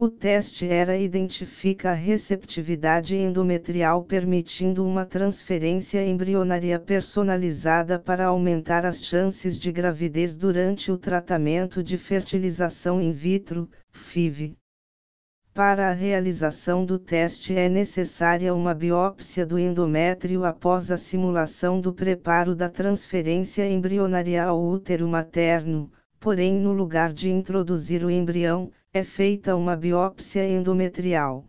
[0.00, 9.02] O teste ERA identifica a receptividade endometrial permitindo uma transferência embrionária personalizada para aumentar as
[9.02, 14.56] chances de gravidez durante o tratamento de fertilização in vitro, FIV.
[15.52, 21.92] Para a realização do teste é necessária uma biópsia do endométrio após a simulação do
[21.92, 25.90] preparo da transferência embrionária ao útero materno,
[26.20, 31.44] porém no lugar de introduzir o embrião, é feita uma biópsia endometrial.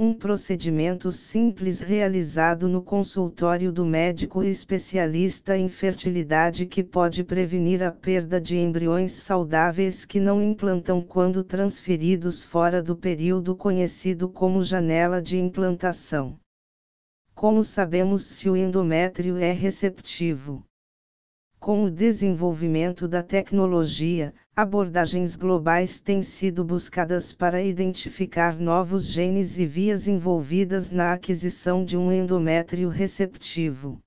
[0.00, 7.90] Um procedimento simples realizado no consultório do médico especialista em fertilidade que pode prevenir a
[7.90, 15.20] perda de embriões saudáveis que não implantam quando transferidos fora do período conhecido como janela
[15.20, 16.38] de implantação.
[17.34, 20.67] Como sabemos se o endométrio é receptivo?
[21.60, 29.66] Com o desenvolvimento da tecnologia, abordagens globais têm sido buscadas para identificar novos genes e
[29.66, 34.00] vias envolvidas na aquisição de um endométrio receptivo.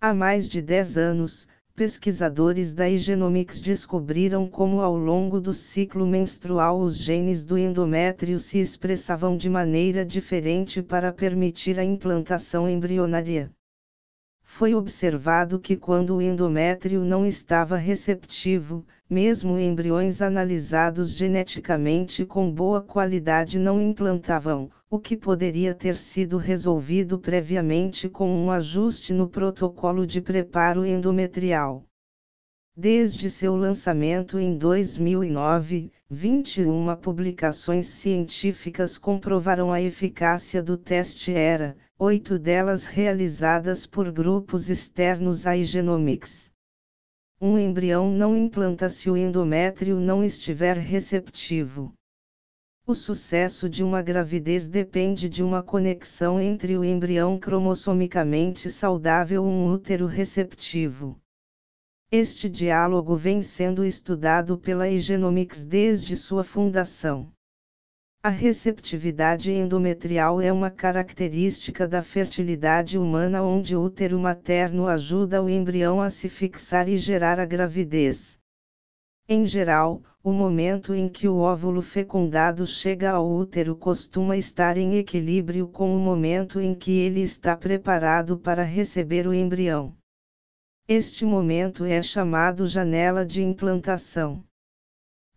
[0.00, 6.80] Há mais de 10 anos, pesquisadores da Igenomics descobriram como ao longo do ciclo menstrual
[6.80, 13.52] os genes do endométrio se expressavam de maneira diferente para permitir a implantação embrionária
[14.48, 22.80] foi observado que quando o endométrio não estava receptivo, mesmo embriões analisados geneticamente com boa
[22.80, 30.06] qualidade não implantavam, o que poderia ter sido resolvido previamente com um ajuste no protocolo
[30.06, 31.84] de preparo endometrial.
[32.78, 42.38] Desde seu lançamento em 2009, 21 publicações científicas comprovaram a eficácia do teste ERA, oito
[42.38, 46.52] delas realizadas por grupos externos à Igenomics.
[47.40, 51.94] Um embrião não implanta se o endométrio não estiver receptivo.
[52.86, 59.48] O sucesso de uma gravidez depende de uma conexão entre o embrião cromossomicamente saudável e
[59.48, 61.18] um útero receptivo.
[62.12, 67.32] Este diálogo vem sendo estudado pela Igenomics desde sua fundação.
[68.22, 75.50] A receptividade endometrial é uma característica da fertilidade humana onde o útero materno ajuda o
[75.50, 78.38] embrião a se fixar e gerar a gravidez.
[79.28, 84.94] Em geral, o momento em que o óvulo fecundado chega ao útero costuma estar em
[84.94, 89.92] equilíbrio com o momento em que ele está preparado para receber o embrião.
[90.88, 94.44] Este momento é chamado janela de implantação.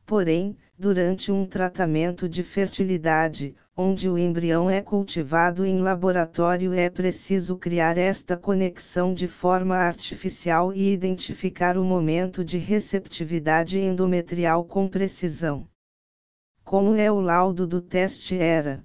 [0.05, 7.57] Porém, durante um tratamento de fertilidade, onde o embrião é cultivado em laboratório, é preciso
[7.57, 15.67] criar esta conexão de forma artificial e identificar o momento de receptividade endometrial com precisão.
[16.63, 18.83] Como é o laudo do teste ERA?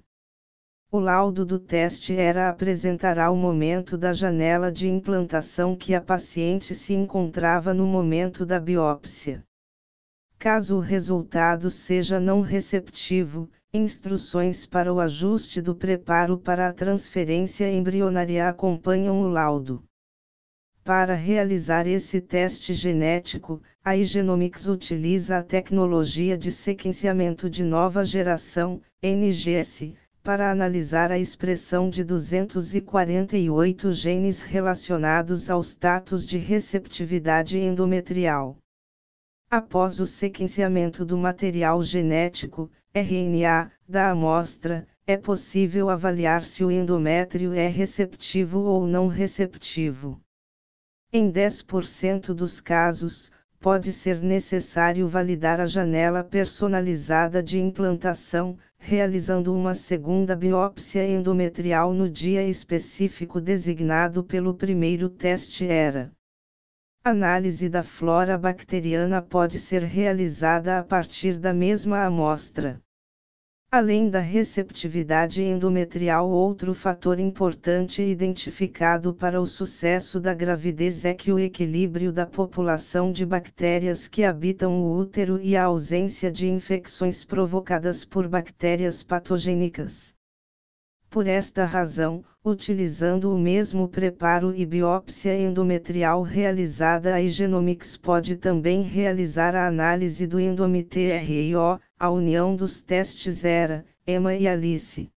[0.95, 6.73] O laudo do teste ERA apresentará o momento da janela de implantação que a paciente
[6.73, 9.43] se encontrava no momento da biópsia.
[10.39, 17.69] Caso o resultado seja não receptivo, instruções para o ajuste do preparo para a transferência
[17.69, 19.83] embrionária acompanham o laudo.
[20.81, 28.81] Para realizar esse teste genético, a Igenomics utiliza a tecnologia de sequenciamento de nova geração,
[29.03, 29.93] NGS,
[30.25, 38.57] para analisar a expressão de 248 genes relacionados ao status de receptividade endometrial.
[39.51, 47.53] Após o sequenciamento do material genético, RNA, da amostra, é possível avaliar se o endométrio
[47.53, 50.19] é receptivo ou não receptivo.
[51.13, 53.31] Em 10% dos casos,
[53.65, 62.07] pode ser necessário validar a janela personalizada de implantação, realizando uma segunda biópsia endometrial no
[62.07, 66.11] dia específico designado pelo primeiro teste ERA.
[67.03, 72.79] Análise da flora bacteriana pode ser realizada a partir da mesma amostra.
[73.77, 81.29] Além da receptividade endometrial, outro fator importante identificado para o sucesso da gravidez é que
[81.29, 87.25] o equilíbrio da população de bactérias que habitam o útero e a ausência de infecções
[87.25, 90.15] provocadas por bactérias patogênicas.
[91.09, 98.81] Por esta razão, utilizando o mesmo preparo e biópsia endometrial realizada, a Igenomics pode também
[98.83, 105.09] realizar a análise do endometrio, a união dos testes ERA, Emma e Alice.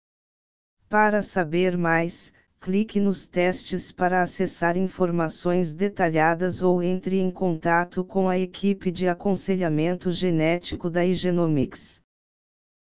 [0.88, 8.28] Para saber mais, clique nos testes para acessar informações detalhadas ou entre em contato com
[8.28, 12.02] a equipe de aconselhamento genético da Igenomics.